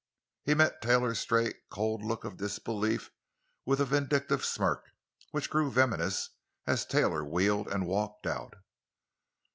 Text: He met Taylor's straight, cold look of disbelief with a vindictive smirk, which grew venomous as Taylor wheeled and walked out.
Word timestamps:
He 0.45 0.55
met 0.55 0.81
Taylor's 0.81 1.19
straight, 1.19 1.57
cold 1.69 2.03
look 2.03 2.23
of 2.23 2.37
disbelief 2.37 3.11
with 3.67 3.79
a 3.79 3.85
vindictive 3.85 4.43
smirk, 4.43 4.87
which 5.29 5.51
grew 5.51 5.69
venomous 5.69 6.31
as 6.65 6.87
Taylor 6.87 7.23
wheeled 7.23 7.67
and 7.67 7.85
walked 7.85 8.25
out. 8.25 8.55